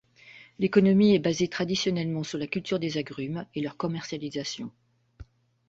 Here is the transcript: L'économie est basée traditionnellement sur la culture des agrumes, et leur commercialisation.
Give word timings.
L'économie 0.57 1.13
est 1.13 1.19
basée 1.19 1.47
traditionnellement 1.47 2.23
sur 2.23 2.39
la 2.39 2.47
culture 2.47 2.79
des 2.79 2.97
agrumes, 2.97 3.45
et 3.53 3.61
leur 3.61 3.77
commercialisation. 3.77 4.71